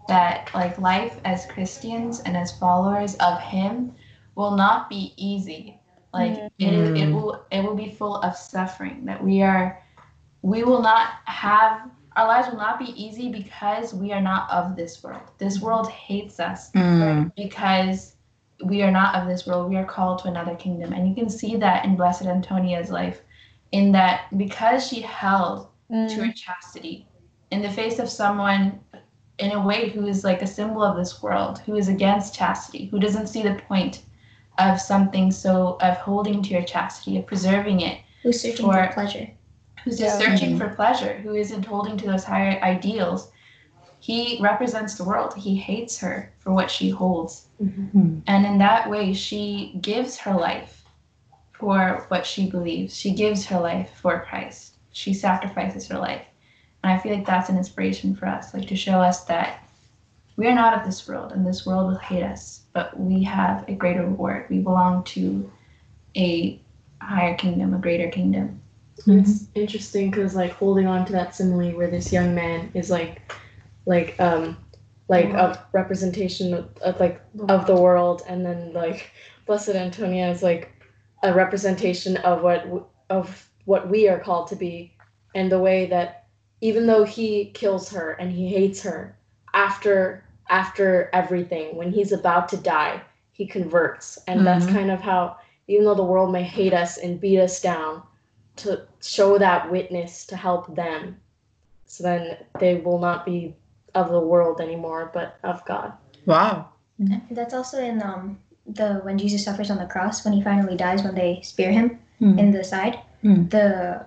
that 0.08 0.50
like 0.54 0.80
life 0.80 1.20
as 1.26 1.46
Christians 1.48 2.22
and 2.22 2.36
as 2.38 2.58
followers 2.58 3.16
of 3.16 3.40
Him 3.42 3.94
will 4.36 4.56
not 4.56 4.90
be 4.90 5.14
easy. 5.18 5.80
Like 6.14 6.38
it, 6.60 6.74
is, 6.74 6.90
it 6.90 7.08
Mm. 7.08 7.14
will 7.14 7.46
it 7.52 7.64
will 7.64 7.76
be 7.76 7.92
full 7.92 8.18
of 8.18 8.36
suffering. 8.36 9.06
That 9.06 9.24
we 9.24 9.42
are, 9.42 9.82
we 10.42 10.64
will 10.64 10.82
not 10.82 11.10
have 11.26 11.90
our 12.16 12.28
lives 12.28 12.50
will 12.50 12.58
not 12.58 12.80
be 12.80 12.94
easy 13.02 13.32
because 13.32 13.94
we 13.94 14.12
are 14.12 14.22
not 14.22 14.50
of 14.50 14.76
this 14.76 15.04
world. 15.04 15.22
This 15.38 15.62
world 15.62 15.88
hates 15.90 16.40
us 16.40 16.72
Mm. 16.72 17.32
because 17.36 18.16
we 18.64 18.82
are 18.82 18.90
not 18.92 19.14
of 19.14 19.28
this 19.28 19.46
world. 19.46 19.70
We 19.70 19.76
are 19.78 19.86
called 19.86 20.20
to 20.20 20.28
another 20.28 20.56
kingdom. 20.56 20.94
And 20.94 21.08
you 21.08 21.14
can 21.14 21.30
see 21.30 21.58
that 21.58 21.86
in 21.86 21.96
Blessed 21.96 22.26
Antonia's 22.26 22.90
life, 22.90 23.22
in 23.72 23.92
that 23.92 24.36
because 24.36 24.88
she 24.88 25.02
held 25.02 25.70
Mm. 25.91 26.10
to 26.10 26.25
her 26.25 26.34
chastity 26.34 27.08
in 27.51 27.62
the 27.62 27.70
face 27.72 27.98
of 28.00 28.10
someone 28.10 28.79
in 29.39 29.51
a 29.53 29.65
way 29.65 29.88
who 29.89 30.06
is 30.08 30.24
like 30.25 30.41
a 30.41 30.48
symbol 30.48 30.84
of 30.84 30.98
this 30.98 31.22
world, 31.24 31.60
who 31.60 31.75
is 31.75 31.88
against 31.88 32.36
chastity, 32.36 32.88
who 32.88 33.00
doesn't 33.00 33.27
see 33.27 33.41
the 33.41 33.56
point 33.70 34.01
of 34.58 34.82
something 34.82 35.32
so 35.32 35.77
of 35.82 35.96
holding 35.98 36.41
to 36.44 36.50
your 36.50 36.63
chastity, 36.63 37.17
of 37.17 37.25
preserving 37.25 37.82
it, 37.82 38.00
Who's 38.24 38.41
searching 38.41 38.65
Or- 38.65 38.88
for 38.88 38.94
pleasure? 38.94 39.29
who's 39.84 39.98
just 40.00 40.20
Yeah. 40.20 40.27
searching 40.27 40.58
for 40.58 40.70
pleasure, 40.75 41.13
who 41.20 41.36
isn't 41.36 41.63
holding 41.65 41.96
to 41.98 42.08
those 42.08 42.25
higher 42.25 42.60
ideals. 42.62 43.32
He 44.00 44.38
represents 44.41 44.96
the 44.96 45.03
world. 45.06 45.36
He 45.36 45.56
hates 45.56 45.98
her 46.00 46.34
for 46.39 46.51
what 46.51 46.70
she 46.70 46.89
holds. 46.89 47.48
Mhm. 47.63 48.22
And 48.27 48.46
in 48.46 48.58
that 48.58 48.89
way, 48.89 49.13
she 49.13 49.77
gives 49.82 50.17
her 50.17 50.34
life 50.34 50.84
for 51.53 52.06
what 52.10 52.25
she 52.25 52.50
believes. 52.50 52.96
She 52.98 53.12
gives 53.12 53.46
her 53.46 53.60
life 53.60 53.91
for 54.01 54.20
Christ. 54.27 54.74
She 54.98 55.13
sacrifices 55.13 55.88
her 55.89 56.00
life. 56.00 56.25
And 56.84 56.92
I 56.92 56.98
feel 56.98 57.13
like 57.13 57.25
that's 57.25 57.50
an 57.50 57.58
inspiration 57.58 58.16
for 58.16 58.25
us, 58.25 58.51
like 58.51 58.68
to 58.68 58.75
show 58.75 59.00
us 59.00 59.25
that 59.25 59.63
we 60.38 60.48
are 60.48 60.56
not 60.56 60.74
of 60.74 60.86
this 60.86 61.08
world 61.08 61.32
and 61.34 61.46
this 61.46 61.68
world 61.68 61.92
will 61.92 62.00
hate 62.00 62.24
us, 62.24 62.63
but 62.74 63.00
we 63.00 63.22
have 63.24 63.63
a 63.70 63.74
greater 63.74 64.01
reward. 64.01 64.48
We 64.50 64.58
belong 64.58 65.04
to 65.16 65.51
a 66.16 66.60
higher 67.00 67.36
kingdom, 67.36 67.75
a 67.75 67.77
greater 67.77 68.10
kingdom. 68.10 68.60
It's 69.06 69.46
interesting 69.54 70.10
because 70.10 70.36
like 70.36 70.54
holding 70.54 70.88
on 70.88 71.06
to 71.06 71.13
that 71.13 71.36
simile 71.36 71.77
where 71.77 71.92
this 71.92 72.12
young 72.12 72.34
man 72.34 72.72
is 72.74 72.89
like, 72.89 73.32
like 73.86 74.20
um, 74.20 74.58
like 75.10 75.30
a 75.30 75.63
representation 75.74 76.56
of, 76.56 76.75
of 76.77 77.00
like 77.00 77.22
of 77.50 77.68
the 77.68 77.75
world, 77.75 78.24
and 78.27 78.44
then 78.44 78.74
like 78.74 79.12
Blessed 79.46 79.70
Antonia 79.70 80.27
is 80.30 80.42
like 80.42 80.74
a 81.22 81.32
representation 81.32 82.18
of 82.18 82.42
what 82.42 82.89
of 83.12 83.48
what 83.68 83.90
we 83.90 84.08
are 84.08 84.18
called 84.20 84.48
to 84.48 84.56
be, 84.56 84.94
and 85.36 85.52
the 85.52 85.60
way 85.60 85.86
that 85.88 86.24
even 86.62 86.88
though 86.88 87.04
he 87.04 87.52
kills 87.54 87.92
her 87.92 88.12
and 88.14 88.32
he 88.32 88.48
hates 88.48 88.82
her, 88.82 89.16
after 89.54 90.24
after 90.50 91.10
everything, 91.12 91.76
when 91.76 91.92
he's 91.92 92.14
about 92.14 92.48
to 92.48 92.56
die, 92.56 93.02
he 93.34 93.46
converts, 93.46 94.18
and 94.28 94.48
that's 94.48 94.66
Mhm. 94.66 94.72
kind 94.74 94.90
of 94.92 95.02
how 95.02 95.36
even 95.68 95.84
though 95.84 95.94
the 96.02 96.12
world 96.14 96.32
may 96.32 96.44
hate 96.44 96.74
us 96.74 96.98
and 96.98 97.20
beat 97.20 97.38
us 97.40 97.60
down, 97.62 98.02
to 98.56 98.82
show 99.02 99.38
that 99.38 99.70
witness 99.70 100.26
to 100.28 100.38
help 100.38 100.74
them, 100.74 101.18
so 101.86 102.04
then 102.04 102.38
they 102.62 102.76
will 102.76 102.98
not 103.00 103.26
be 103.26 103.54
of 103.94 104.10
the 104.10 104.20
world 104.34 104.62
anymore, 104.62 105.12
but 105.14 105.36
of 105.44 105.64
God. 105.66 105.92
Wow. 106.26 106.70
That's 107.30 107.54
also 107.54 107.78
in 107.82 108.02
um 108.02 108.40
the 108.66 108.96
when 109.04 109.18
Jesus 109.18 109.44
suffers 109.44 109.70
on 109.70 109.78
the 109.78 109.86
cross 109.86 110.24
when 110.24 110.34
he 110.34 110.42
finally 110.42 110.78
dies 110.78 111.04
when 111.04 111.16
they 111.16 111.42
spear 111.42 111.72
him 111.72 112.00
Mm. 112.22 112.40
in 112.40 112.52
the 112.52 112.64
side. 112.64 112.98
Mm. 113.28 113.50
The 113.50 114.06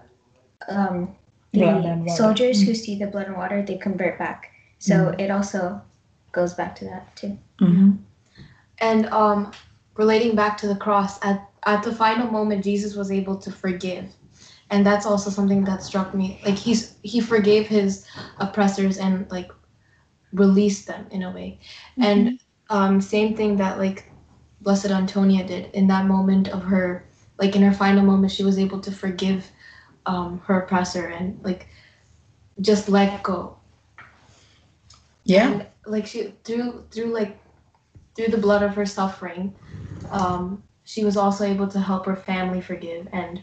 um 0.69 1.17
the 1.53 2.13
soldiers 2.17 2.63
Mm. 2.63 2.67
who 2.67 2.75
see 2.75 2.99
the 2.99 3.07
blood 3.07 3.27
and 3.27 3.37
water 3.37 3.63
they 3.63 3.77
convert 3.77 4.19
back. 4.19 4.51
So 4.79 5.15
it 5.19 5.31
also 5.31 5.83
goes 6.33 6.55
back 6.55 6.75
to 6.77 6.85
that 6.87 7.15
too. 7.17 7.39
Mhm. 7.61 7.99
And 8.81 9.07
um, 9.07 9.53
relating 9.97 10.35
back 10.35 10.57
to 10.59 10.69
the 10.69 10.77
cross, 10.77 11.23
at, 11.23 11.47
at 11.67 11.83
the 11.83 11.93
final 11.93 12.27
moment, 12.31 12.65
Jesus 12.65 12.97
was 12.97 13.11
able 13.11 13.37
to 13.37 13.51
forgive. 13.53 14.07
And 14.71 14.87
that's 14.87 15.05
also 15.05 15.31
something 15.31 15.65
that 15.65 15.83
struck 15.83 16.15
me. 16.15 16.41
Like 16.47 16.57
he's 16.57 16.95
he 17.03 17.21
forgave 17.21 17.67
his 17.67 18.07
oppressors 18.39 18.99
and 18.99 19.31
like 19.31 19.51
released 20.33 20.87
them 20.87 21.07
in 21.11 21.23
a 21.25 21.31
way. 21.31 21.59
And 21.99 22.41
um, 22.71 23.01
same 23.01 23.37
thing 23.37 23.57
that 23.57 23.79
like 23.79 24.11
Blessed 24.63 24.91
Antonia 24.91 25.45
did 25.45 25.75
in 25.75 25.89
that 25.89 26.07
moment 26.07 26.49
of 26.49 26.63
her, 26.63 27.05
like 27.41 27.57
in 27.57 27.63
her 27.63 27.73
final 27.73 28.05
moment, 28.05 28.33
she 28.33 28.45
was 28.45 28.59
able 28.59 28.81
to 28.83 28.93
forgive 28.93 29.51
um, 30.07 30.41
her 30.47 30.61
oppressor 30.63 31.07
and 31.07 31.41
like 31.45 31.69
just 32.61 32.89
let 32.89 33.23
go 33.23 33.59
Yeah. 35.25 35.51
and 35.51 35.67
like 35.87 36.07
she 36.07 36.35
through 36.45 36.85
through 36.91 37.13
like 37.15 37.39
through 38.17 38.29
the 38.29 38.39
blood 38.39 38.63
of 38.63 38.75
her 38.77 38.87
suffering 38.87 39.55
um 40.11 40.63
she 40.85 41.05
was 41.05 41.17
also 41.17 41.45
able 41.45 41.69
to 41.69 41.81
help 41.81 42.07
her 42.07 42.17
family 42.17 42.61
forgive 42.61 43.09
and 43.13 43.43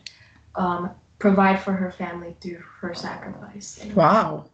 um 0.56 0.92
provide 1.20 1.60
for 1.62 1.74
her 1.74 1.92
family 1.92 2.36
through 2.42 2.64
her 2.82 2.94
sacrifice 2.94 3.86
Wow. 3.96 4.52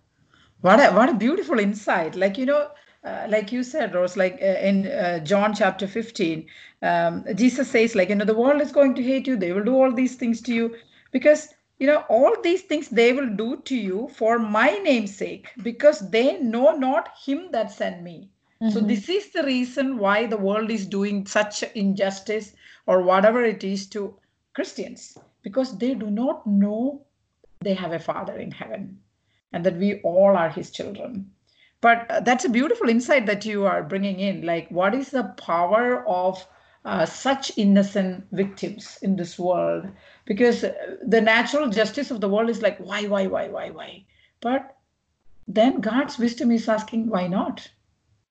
What 0.62 0.79
a 0.79 0.91
what 0.93 1.09
a 1.09 1.13
beautiful 1.15 1.59
insight. 1.59 2.15
Like 2.15 2.38
you 2.38 2.45
know, 2.45 2.69
uh, 3.03 3.25
like 3.29 3.51
you 3.51 3.63
said, 3.63 3.93
Rose. 3.93 4.15
Like 4.17 4.39
uh, 4.41 4.45
in 4.45 4.88
uh, 4.88 5.19
John 5.19 5.53
chapter 5.53 5.88
fifteen, 5.88 6.48
um, 6.81 7.25
Jesus 7.36 7.69
says, 7.69 7.95
like 7.95 8.10
you 8.10 8.15
know, 8.15 8.25
the 8.25 8.33
world 8.36 8.62
is 8.62 8.72
going 8.72 8.95
to 8.95 9.03
hate 9.03 9.27
you. 9.27 9.36
They 9.36 9.51
will 9.53 9.63
do 9.63 9.75
all 9.75 9.91
these 9.91 10.15
things 10.15 10.41
to 10.43 10.53
you 10.53 10.75
because 11.12 11.50
you 11.79 11.88
know 11.88 12.03
all 12.10 12.36
these 12.43 12.62
things 12.63 12.89
they 12.89 13.12
will 13.13 13.29
do 13.29 13.57
to 13.65 13.75
you 13.75 14.07
for 14.15 14.39
my 14.39 14.69
name's 14.83 15.15
sake 15.15 15.50
because 15.63 16.10
they 16.12 16.39
know 16.39 16.75
not 16.77 17.10
him 17.25 17.50
that 17.51 17.72
sent 17.72 18.03
me. 18.03 18.29
So 18.69 18.79
Mhm. 18.79 18.88
this 18.88 19.10
is 19.10 19.31
the 19.31 19.43
reason 19.43 19.98
why 19.98 20.25
the 20.25 20.38
world 20.38 20.72
is 20.72 20.86
doing 20.88 21.25
such 21.25 21.63
injustice 21.75 22.53
or 22.88 23.01
whatever 23.01 23.43
it 23.43 23.63
is 23.63 23.88
to 23.89 24.15
Christians 24.53 25.17
because 25.41 25.77
they 25.77 25.93
do 25.93 26.10
not 26.10 26.48
know 26.48 27.01
they 27.62 27.74
have 27.74 27.91
a 27.91 28.00
father 28.00 28.38
in 28.38 28.51
heaven 28.51 29.00
and 29.51 29.65
that 29.65 29.75
we 29.75 30.00
all 30.01 30.38
are 30.38 30.50
his 30.50 30.72
children. 30.72 31.31
But 31.83 32.09
uh, 32.09 32.21
that's 32.21 32.45
a 32.45 32.49
beautiful 32.49 32.87
insight 32.87 33.25
that 33.25 33.43
you 33.43 33.65
are 33.65 33.83
bringing 33.83 34.21
in. 34.21 34.45
Like, 34.45 34.69
what 34.69 34.95
is 34.95 35.09
the 35.09 35.25
power 35.35 36.07
of 36.07 36.47
uh, 36.85 37.05
such 37.05 37.51
innocent 37.57 38.25
victims 38.31 38.97
in 39.01 39.17
this 39.17 39.37
world? 39.37 39.89
Because 40.23 40.63
uh, 40.63 40.73
the 41.05 41.19
natural 41.19 41.69
justice 41.69 42.09
of 42.09 42.21
the 42.21 42.29
world 42.29 42.49
is 42.49 42.61
like, 42.61 42.77
why, 42.77 43.07
why, 43.07 43.27
why, 43.27 43.49
why, 43.49 43.69
why? 43.71 44.05
But 44.39 44.77
then 45.45 45.81
God's 45.81 46.17
wisdom 46.17 46.51
is 46.51 46.69
asking, 46.69 47.09
why 47.09 47.27
not? 47.27 47.69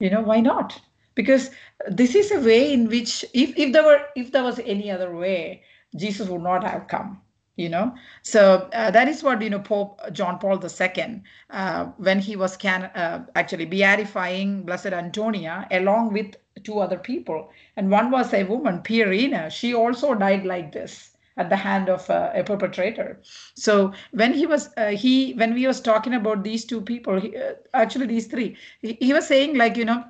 You 0.01 0.09
know, 0.09 0.23
why 0.23 0.41
not? 0.41 0.81
Because 1.15 1.51
this 1.87 2.15
is 2.15 2.33
a 2.33 2.41
way 2.41 2.73
in 2.73 2.89
which, 2.89 3.23
if, 3.35 3.53
if 3.59 3.75
there 3.75 3.85
were, 3.85 4.01
if 4.17 4.33
there 4.33 4.45
was 4.45 4.61
any 4.61 4.91
other 4.91 5.15
way, 5.15 5.63
Jesus 5.95 6.27
would 6.31 6.41
not 6.41 6.65
have 6.65 6.89
come 6.89 7.21
you 7.57 7.69
know? 7.69 7.95
So 8.23 8.69
uh, 8.73 8.91
that 8.91 9.09
is 9.09 9.23
what 9.23 9.43
you 9.43 9.51
know 9.51 9.61
pope 9.61 10.01
john 10.13 10.39
paul 10.39 10.63
ii 10.65 11.23
uh, 11.51 11.85
when 11.97 12.19
he 12.19 12.37
was 12.37 12.57
can 12.57 12.85
uh, 12.85 13.27
actually 13.35 13.67
beatifying 13.67 14.65
blessed 14.65 14.87
antonia 14.87 15.67
along 15.71 16.13
with 16.13 16.37
two 16.65 16.79
other 16.81 16.99
people. 16.99 17.51
And 17.77 17.91
one 17.91 18.11
was 18.11 18.33
a 18.35 18.45
woman 18.45 18.81
pierina. 18.81 19.51
She 19.51 19.75
also 19.75 20.15
died 20.15 20.45
like 20.45 20.73
this 20.73 21.17
at 21.37 21.49
the 21.49 21.57
hand 21.57 21.89
of 21.89 22.09
uh, 22.11 22.31
a 22.35 22.45
perpetrator. 22.45 23.21
So 23.55 23.93
when 24.13 24.35
he 24.35 24.47
was 24.47 24.69
uh, 24.77 24.89
he 24.89 25.33
when 25.35 25.55
we 25.55 25.67
was 25.67 25.81
talking 25.81 26.15
about 26.15 26.45
these 26.45 26.65
two 26.65 26.81
people 26.81 27.21
he, 27.21 27.37
uh, 27.37 27.55
actually 27.73 28.07
these 28.07 28.27
three 28.27 28.57
he, 28.81 28.99
he 29.01 29.13
was 29.13 29.27
saying 29.27 29.57
like 29.57 29.77
you 29.77 29.85
know 29.85 30.05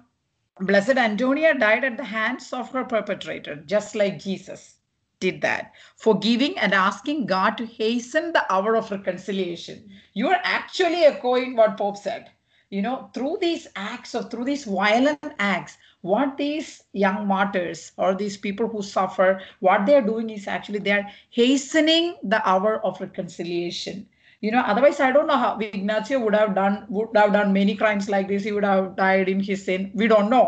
blessed 0.60 0.98
antonia 0.98 1.54
died 1.58 1.84
at 1.84 1.96
the 1.96 2.04
hands 2.04 2.52
of 2.52 2.70
her 2.72 2.84
perpetrator 2.84 3.56
just 3.66 3.94
like 3.94 4.18
jesus 4.18 4.74
did 5.22 5.40
that, 5.42 5.72
forgiving 5.96 6.58
and 6.58 6.74
asking 6.74 7.26
God 7.26 7.56
to 7.58 7.66
hasten 7.66 8.32
the 8.32 8.44
hour 8.52 8.76
of 8.76 8.90
reconciliation. 8.90 9.88
You 10.14 10.28
are 10.28 10.40
actually 10.42 11.04
echoing 11.04 11.56
what 11.56 11.78
Pope 11.78 11.96
said. 11.96 12.30
You 12.70 12.82
know, 12.82 13.10
through 13.14 13.38
these 13.40 13.68
acts 13.76 14.14
of 14.14 14.30
through 14.30 14.46
these 14.46 14.64
violent 14.64 15.34
acts, 15.38 15.78
what 16.00 16.36
these 16.36 16.82
young 16.92 17.26
martyrs 17.26 17.92
or 17.96 18.14
these 18.14 18.36
people 18.36 18.68
who 18.68 18.82
suffer, 18.82 19.40
what 19.60 19.86
they're 19.86 20.08
doing 20.12 20.30
is 20.30 20.48
actually 20.48 20.80
they're 20.80 21.08
hastening 21.30 22.16
the 22.22 22.40
hour 22.48 22.84
of 22.84 23.00
reconciliation. 23.00 24.06
you 24.44 24.50
know 24.52 24.62
otherwise 24.70 24.98
i 25.06 25.10
don't 25.14 25.28
know 25.30 25.40
how 25.42 25.50
ignacio 25.64 26.18
would 26.22 26.34
have 26.34 26.54
done 26.54 26.84
would 26.88 27.16
have 27.20 27.32
done 27.32 27.52
many 27.56 27.74
crimes 27.82 28.08
like 28.14 28.28
this 28.30 28.44
he 28.48 28.52
would 28.56 28.64
have 28.68 28.96
died 28.96 29.28
in 29.34 29.40
his 29.48 29.64
sin 29.68 29.90
we 30.00 30.08
don't 30.12 30.30
know 30.34 30.46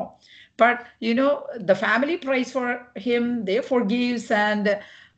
but 0.56 0.86
you 1.00 1.14
know 1.14 1.46
the 1.56 1.74
family 1.74 2.16
prays 2.16 2.52
for 2.52 2.86
him 2.96 3.44
they 3.44 3.60
forgives 3.60 4.30
and 4.30 4.68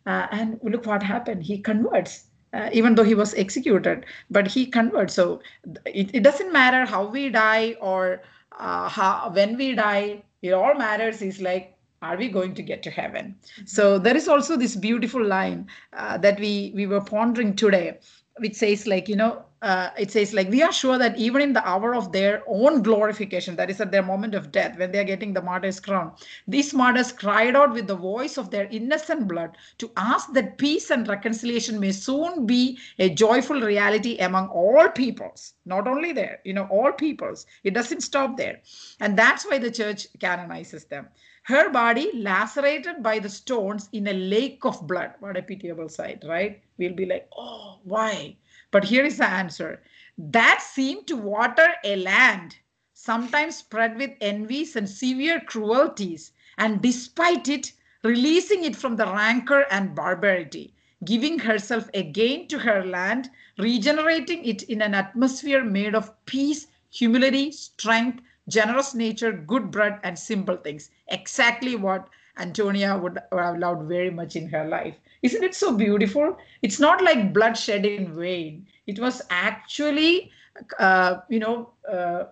uh, 0.07 0.27
and 0.31 0.61
look 0.63 0.87
what 0.87 1.03
happened. 1.03 1.43
He 1.43 1.59
converts 1.59 2.25
uh, 2.53 2.71
even 2.73 2.95
though 2.95 3.03
he 3.03 3.15
was 3.15 3.35
executed 3.35 4.07
but 4.31 4.47
he 4.47 4.67
converts. 4.67 5.15
So 5.15 5.41
it, 5.85 6.15
it 6.15 6.23
doesn't 6.23 6.53
matter 6.53 6.85
how 6.85 7.07
we 7.07 7.29
die 7.29 7.77
or 7.81 8.23
uh, 8.59 8.89
how 8.89 9.31
when 9.35 9.57
we 9.57 9.75
die 9.75 10.23
it 10.43 10.53
all 10.53 10.75
matters 10.75 11.23
is 11.23 11.41
like 11.41 11.73
are 12.03 12.17
we 12.17 12.29
going 12.29 12.55
to 12.55 12.63
get 12.63 12.83
to 12.85 12.91
heaven? 12.91 13.35
So 13.65 13.99
there 13.99 14.17
is 14.17 14.29
also 14.29 14.57
this 14.57 14.77
beautiful 14.77 15.25
line 15.25 15.67
uh, 15.93 16.19
that 16.19 16.39
we 16.39 16.73
we 16.75 16.87
were 16.87 17.01
pondering 17.01 17.57
today 17.57 17.99
which 18.39 18.55
says 18.55 18.87
like 18.87 19.09
you 19.09 19.17
know 19.17 19.45
uh, 19.67 19.91
it 19.99 20.13
says 20.13 20.33
like 20.33 20.49
we 20.49 20.63
are 20.63 20.73
sure 20.73 20.97
that 20.97 21.19
even 21.19 21.43
in 21.43 21.53
the 21.53 21.69
hour 21.69 21.95
of 21.95 22.13
their 22.13 22.43
own 22.47 22.83
glorification 22.83 23.57
that 23.57 23.69
is 23.69 23.81
at 23.81 23.91
their 23.91 24.03
moment 24.11 24.35
of 24.35 24.53
death 24.53 24.79
when 24.79 24.93
they 24.93 25.01
are 25.01 25.11
getting 25.13 25.33
the 25.33 25.43
martyr's 25.43 25.81
crown 25.81 26.13
these 26.47 26.73
martyrs 26.73 27.11
cried 27.11 27.57
out 27.57 27.73
with 27.73 27.89
the 27.89 27.97
voice 27.97 28.37
of 28.39 28.51
their 28.51 28.69
innocent 28.71 29.27
blood 29.27 29.57
to 29.79 29.91
ask 29.97 30.33
that 30.33 30.57
peace 30.57 30.91
and 30.91 31.09
reconciliation 31.09 31.81
may 31.81 31.91
soon 31.91 32.47
be 32.47 32.79
a 33.01 33.09
joyful 33.25 33.61
reality 33.61 34.17
among 34.29 34.47
all 34.49 34.89
peoples 35.01 35.55
not 35.65 35.89
only 35.89 36.13
there 36.13 36.39
you 36.45 36.53
know 36.53 36.69
all 36.71 36.93
peoples 36.93 37.47
it 37.65 37.75
doesn't 37.75 38.09
stop 38.11 38.37
there 38.37 38.61
and 39.01 39.19
that's 39.19 39.45
why 39.47 39.59
the 39.59 39.71
church 39.71 40.07
canonizes 40.21 40.85
them 40.85 41.09
her 41.47 41.71
body 41.71 42.11
lacerated 42.15 43.03
by 43.03 43.19
the 43.21 43.29
stones 43.29 43.89
in 43.93 44.09
a 44.09 44.13
lake 44.13 44.65
of 44.65 44.85
blood. 44.89 45.13
What 45.21 45.37
a 45.37 45.43
pitiable 45.43 45.89
sight, 45.89 46.25
right? 46.27 46.61
We'll 46.77 46.97
be 46.97 47.07
like, 47.07 47.29
oh, 47.39 47.79
why? 47.85 48.37
But 48.71 48.85
here 48.85 49.05
is 49.05 49.19
the 49.19 49.29
answer. 49.29 49.83
That 50.19 50.63
seemed 50.63 51.07
to 51.09 51.17
water 51.17 51.75
a 51.85 51.97
land, 51.97 52.57
sometimes 52.93 53.57
spread 53.57 53.97
with 53.97 54.13
envies 54.21 54.77
and 54.77 54.89
severe 54.89 55.41
cruelties, 55.41 56.33
and 56.59 56.81
despite 56.81 57.49
it, 57.49 57.73
releasing 58.03 58.65
it 58.65 58.77
from 58.77 58.97
the 58.97 59.07
rancor 59.07 59.67
and 59.71 59.95
barbarity, 59.95 60.75
giving 61.05 61.39
herself 61.41 61.91
again 61.95 62.49
to 62.49 62.59
her 62.61 62.85
land, 62.85 63.31
regenerating 63.59 64.45
it 64.45 64.63
in 64.65 64.81
an 64.83 64.95
atmosphere 64.95 65.65
made 65.65 65.95
of 65.95 66.13
peace, 66.27 66.67
humility, 66.91 67.53
strength, 67.53 68.23
generous 68.49 68.95
nature, 68.95 69.33
good 69.33 69.71
bread, 69.71 70.01
and 70.03 70.19
simple 70.19 70.57
things. 70.57 70.91
Exactly 71.09 71.77
what 71.77 72.09
Antonia 72.39 72.97
would 72.97 73.19
have 73.33 73.59
loved 73.59 73.89
very 73.89 74.11
much 74.11 74.37
in 74.37 74.49
her 74.49 74.67
life. 74.67 74.97
Isn't 75.23 75.45
it 75.45 75.55
so 75.55 75.77
beautiful? 75.77 76.37
It's 76.63 76.81
not 76.81 77.03
like 77.03 77.33
bloodshed 77.33 77.85
in 77.87 78.15
vain. 78.15 78.67
It 78.87 78.99
was 78.99 79.23
actually, 79.31 80.31
uh, 80.79 81.19
you 81.29 81.39
know, 81.41 81.71
uh, 81.91 82.25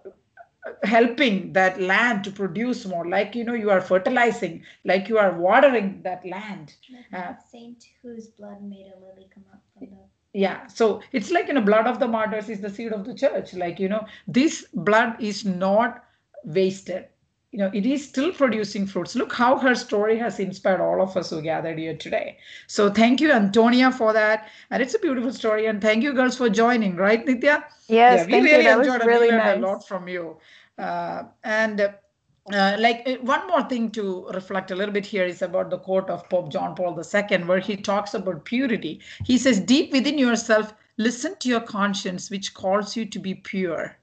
helping 0.82 1.52
that 1.52 1.80
land 1.80 2.24
to 2.24 2.30
produce 2.30 2.86
more 2.86 3.06
like 3.08 3.34
you 3.34 3.44
know 3.44 3.52
you 3.54 3.70
are 3.70 3.80
fertilizing 3.80 4.62
like 4.84 5.08
you 5.08 5.18
are 5.18 5.32
watering 5.38 6.00
that 6.02 6.24
land 6.26 6.74
uh, 7.12 7.34
saint 7.50 7.84
whose 8.02 8.28
blood 8.28 8.62
made 8.62 8.86
a 8.96 8.98
lily 9.00 9.28
come 9.32 9.44
up 9.52 9.60
from 9.74 9.88
the 9.90 10.38
yeah 10.38 10.66
so 10.66 11.00
it's 11.12 11.30
like 11.30 11.48
you 11.48 11.54
know 11.54 11.60
blood 11.60 11.86
of 11.86 11.98
the 11.98 12.08
martyrs 12.08 12.48
is 12.48 12.60
the 12.60 12.70
seed 12.70 12.92
of 12.92 13.04
the 13.04 13.14
church 13.14 13.52
like 13.54 13.78
you 13.78 13.88
know 13.88 14.04
this 14.26 14.66
blood 14.72 15.14
is 15.20 15.44
not 15.44 16.04
wasted 16.44 17.06
you 17.54 17.60
know 17.60 17.70
it 17.72 17.86
is 17.86 18.04
still 18.04 18.32
producing 18.32 18.84
fruits 18.84 19.14
look 19.14 19.32
how 19.32 19.56
her 19.56 19.74
story 19.76 20.18
has 20.18 20.40
inspired 20.40 20.80
all 20.80 21.00
of 21.00 21.16
us 21.16 21.30
who 21.30 21.40
gathered 21.40 21.78
here 21.78 21.96
today 21.96 22.36
so 22.66 22.90
thank 22.90 23.20
you 23.20 23.30
antonia 23.30 23.92
for 23.92 24.12
that 24.12 24.48
and 24.70 24.82
it's 24.82 24.94
a 24.94 24.98
beautiful 24.98 25.32
story 25.32 25.66
and 25.66 25.80
thank 25.80 26.02
you 26.02 26.12
girls 26.12 26.36
for 26.36 26.48
joining 26.48 26.96
right 26.96 27.26
nitya 27.26 27.62
yes 27.86 27.88
yeah, 27.88 28.24
we 28.26 28.32
really 28.32 28.56
you. 28.56 28.62
That 28.64 28.78
enjoyed 28.80 28.98
was 28.98 29.06
really 29.06 29.30
nice. 29.30 29.56
a 29.56 29.60
lot 29.60 29.86
from 29.86 30.08
you 30.08 30.36
uh, 30.78 31.22
and 31.44 31.80
uh, 32.52 32.76
like 32.78 33.02
uh, 33.06 33.14
one 33.34 33.46
more 33.46 33.62
thing 33.62 33.88
to 33.92 34.26
reflect 34.34 34.72
a 34.72 34.74
little 34.74 34.92
bit 34.92 35.06
here 35.06 35.24
is 35.24 35.40
about 35.40 35.70
the 35.70 35.78
quote 35.78 36.10
of 36.10 36.28
Pope 36.28 36.50
John 36.50 36.74
Paul 36.74 37.00
II, 37.00 37.44
where 37.44 37.60
he 37.60 37.76
talks 37.76 38.12
about 38.12 38.44
purity. 38.44 39.00
He 39.24 39.38
says, 39.38 39.60
Deep 39.60 39.92
within 39.92 40.18
yourself, 40.18 40.74
listen 40.98 41.36
to 41.38 41.48
your 41.48 41.62
conscience, 41.62 42.30
which 42.30 42.52
calls 42.52 42.96
you 42.96 43.06
to 43.06 43.18
be 43.18 43.34
pure. 43.34 43.96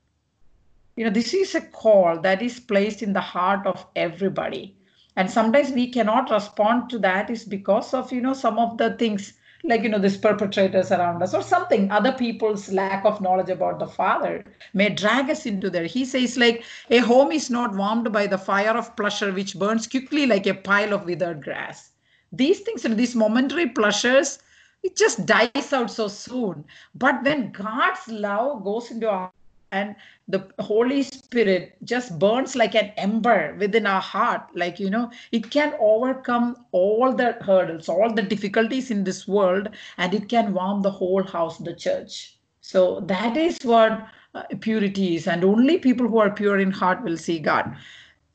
You 0.96 1.06
know, 1.06 1.12
this 1.12 1.34
is 1.34 1.56
a 1.56 1.62
call 1.62 2.20
that 2.22 2.42
is 2.42 2.60
placed 2.60 3.02
in 3.02 3.14
the 3.14 3.22
heart 3.22 3.66
of 3.66 3.86
everybody. 3.96 4.76
And 5.16 5.30
sometimes 5.30 5.72
we 5.72 5.92
cannot 5.92 6.30
respond 6.30 6.90
to 6.90 7.00
that 7.00 7.30
is 7.30 7.44
because 7.44 7.94
of, 7.94 8.12
you 8.12 8.22
know, 8.22 8.34
some 8.34 8.58
of 8.60 8.78
the 8.78 8.94
things 8.96 9.34
like 9.64 9.84
you 9.84 9.90
know 9.90 10.00
these 10.00 10.18
perpetrators 10.18 10.92
around 10.92 11.22
us 11.22 11.34
or 11.34 11.42
something. 11.42 11.92
Other 11.92 12.12
people's 12.12 12.72
lack 12.72 13.06
of 13.06 13.22
knowledge 13.22 13.50
about 13.50 13.80
the 13.80 13.88
father 13.88 14.44
may 14.74 14.90
drag 14.90 15.30
us 15.30 15.46
into 15.46 15.70
there. 15.70 15.86
He 15.86 16.06
says 16.06 16.38
like 16.38 16.64
a 16.90 16.98
home 17.00 17.32
is 17.32 17.50
not 17.50 17.76
warmed 17.76 18.12
by 18.12 18.28
the 18.28 18.38
fire 18.38 18.76
of 18.76 18.96
pleasure 18.96 19.32
which 19.32 19.58
burns 19.58 19.88
quickly 19.88 20.26
like 20.26 20.48
a 20.48 20.54
pile 20.54 20.94
of 20.94 21.06
withered 21.06 21.44
grass. 21.44 21.92
These 22.32 22.62
things 22.62 22.86
and 22.86 22.98
these 22.98 23.16
momentary 23.16 23.70
pleasures 23.70 24.40
it 24.84 24.96
just 24.96 25.28
dies 25.28 25.74
out 25.74 25.92
so 25.92 26.08
soon. 26.08 26.66
But 26.96 27.24
when 27.24 27.52
god's 27.52 28.08
love 28.08 28.64
goes 28.64 28.90
into 28.90 29.10
our 29.10 29.32
and 29.72 29.96
the 30.28 30.48
holy 30.60 31.02
spirit 31.04 31.76
just 31.84 32.18
burns 32.20 32.56
like 32.56 32.76
an 32.76 32.92
ember 32.98 33.56
within 33.58 33.86
our 33.86 34.02
heart. 34.02 34.42
Like 34.54 34.80
you 34.80 34.90
know 34.90 35.12
it 35.32 35.50
can 35.50 35.74
overcome 35.80 36.66
all 36.72 37.14
the 37.14 37.34
hurdles 37.42 37.90
all 37.90 38.14
the 38.14 38.22
difficulties 38.22 38.92
in 38.92 39.04
this 39.04 39.28
world 39.28 39.70
and 39.98 40.14
it 40.14 40.30
can 40.30 40.54
warm 40.54 40.82
the 40.82 40.92
whole 40.92 41.24
house 41.24 41.58
the 41.58 41.76
church. 41.76 42.38
So 42.62 43.02
that 43.02 43.38
is 43.38 43.58
what 43.64 44.08
uh, 44.36 44.44
purity 44.60 45.16
is. 45.16 45.28
And 45.28 45.44
only 45.44 45.78
people 45.78 46.08
who 46.08 46.20
are 46.20 46.30
pure 46.30 46.60
in 46.60 46.72
heart 46.72 47.04
will 47.04 47.18
see 47.18 47.40
god. 47.40 47.76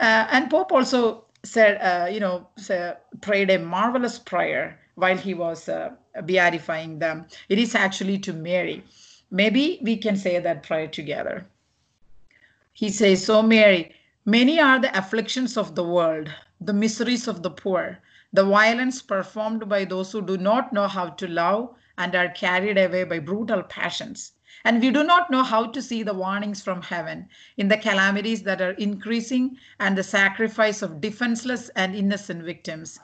Uh, 0.01 0.27
and 0.31 0.51
pope 0.51 0.73
also 0.73 1.25
said 1.45 1.79
uh, 1.81 2.09
you 2.09 2.21
know 2.21 2.49
prayed 3.21 3.51
a 3.51 3.59
marvelous 3.59 4.19
prayer 4.19 4.81
while 4.95 5.17
he 5.17 5.35
was 5.35 5.69
uh, 5.69 5.91
beatifying 6.23 6.99
them. 6.99 7.27
It 7.51 7.59
is 7.59 7.75
actually 7.75 8.19
to 8.21 8.33
mary 8.33 8.85
Maybe 9.31 9.81
we 9.83 9.97
can 9.97 10.17
say 10.17 10.39
that 10.39 10.63
prayer 10.63 10.87
together. 10.87 11.47
He 12.73 12.91
says, 12.91 13.25
So, 13.25 13.43
Mary, 13.43 13.93
many 14.25 14.61
are 14.61 14.79
the 14.79 14.97
afflictions 14.97 15.57
of 15.57 15.75
the 15.75 15.83
world, 15.83 16.31
the 16.61 16.73
miseries 16.73 17.27
of 17.27 17.43
the 17.43 17.51
poor, 17.51 17.99
the 18.33 18.45
violence 18.45 19.03
performed 19.03 19.69
by 19.69 19.85
those 19.85 20.13
who 20.13 20.23
do 20.23 20.37
not 20.37 20.73
know 20.73 20.87
how 20.87 21.09
to 21.09 21.27
love 21.27 21.75
and 21.99 22.15
are 22.15 22.29
carried 22.29 22.79
away 22.79 23.03
by 23.03 23.19
brutal 23.19 23.63
passions. 23.63 24.33
And 24.65 24.81
we 24.81 24.91
do 24.91 25.03
not 25.03 25.31
know 25.31 25.43
how 25.43 25.67
to 25.67 25.83
see 25.83 26.03
the 26.05 26.15
warnings 26.15 26.63
from 26.63 26.83
heaven 26.83 27.29
in 27.57 27.67
the 27.67 27.79
calamities 27.79 28.43
that 28.43 28.61
are 28.61 28.73
increasing 28.73 29.57
and 29.81 29.99
the 29.99 30.05
sacrifice 30.05 30.83
of 30.83 31.01
defenseless 31.01 31.69
and 31.71 31.97
innocent 31.97 32.45
victims. 32.45 33.01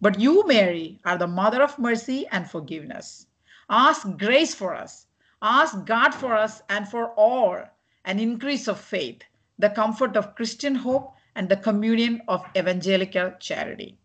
But 0.00 0.18
you, 0.18 0.46
Mary, 0.46 1.00
are 1.04 1.18
the 1.18 1.26
mother 1.26 1.62
of 1.62 1.78
mercy 1.78 2.26
and 2.28 2.48
forgiveness. 2.48 3.26
Ask 3.68 4.16
grace 4.16 4.54
for 4.54 4.74
us 4.74 5.07
Ask 5.40 5.84
God 5.84 6.10
for 6.10 6.34
us 6.34 6.62
and 6.68 6.88
for 6.88 7.10
all 7.14 7.62
an 8.04 8.18
increase 8.18 8.66
of 8.66 8.80
faith, 8.80 9.22
the 9.58 9.70
comfort 9.70 10.16
of 10.16 10.34
Christian 10.34 10.74
hope, 10.74 11.14
and 11.36 11.48
the 11.48 11.56
communion 11.56 12.22
of 12.26 12.44
evangelical 12.56 13.32
charity. 13.38 13.96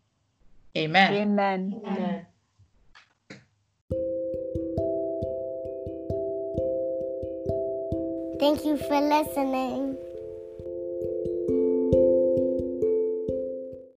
Amen. 0.76 1.14
Amen. 1.14 1.80
Amen. 1.86 2.26
Thank 8.38 8.64
you 8.64 8.76
for 8.76 9.00
listening. 9.00 9.96